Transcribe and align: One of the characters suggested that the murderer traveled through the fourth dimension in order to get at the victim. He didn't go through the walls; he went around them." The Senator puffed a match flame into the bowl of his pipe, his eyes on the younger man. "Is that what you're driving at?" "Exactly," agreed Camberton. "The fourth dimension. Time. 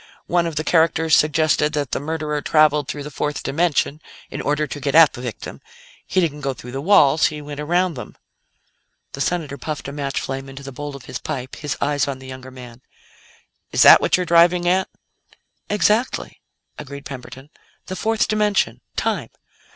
One 0.25 0.47
of 0.47 0.55
the 0.55 0.63
characters 0.63 1.15
suggested 1.15 1.73
that 1.73 1.91
the 1.91 1.99
murderer 1.99 2.41
traveled 2.41 2.87
through 2.87 3.03
the 3.03 3.11
fourth 3.11 3.43
dimension 3.43 4.01
in 4.31 4.41
order 4.41 4.65
to 4.65 4.79
get 4.79 4.95
at 4.95 5.13
the 5.13 5.21
victim. 5.21 5.61
He 6.07 6.19
didn't 6.19 6.41
go 6.41 6.55
through 6.55 6.71
the 6.71 6.81
walls; 6.81 7.27
he 7.27 7.39
went 7.39 7.59
around 7.59 7.93
them." 7.93 8.17
The 9.11 9.21
Senator 9.21 9.59
puffed 9.59 9.87
a 9.87 9.91
match 9.91 10.19
flame 10.19 10.49
into 10.49 10.63
the 10.63 10.71
bowl 10.71 10.95
of 10.95 11.05
his 11.05 11.19
pipe, 11.19 11.57
his 11.57 11.77
eyes 11.79 12.07
on 12.07 12.17
the 12.17 12.25
younger 12.25 12.49
man. 12.49 12.81
"Is 13.71 13.83
that 13.83 14.01
what 14.01 14.17
you're 14.17 14.25
driving 14.25 14.67
at?" 14.67 14.89
"Exactly," 15.69 16.41
agreed 16.79 17.05
Camberton. 17.05 17.51
"The 17.85 17.95
fourth 17.95 18.27
dimension. 18.27 18.81
Time. 18.95 19.29